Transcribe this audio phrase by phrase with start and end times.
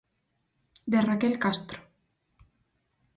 [0.93, 1.79] De Raquel Castro.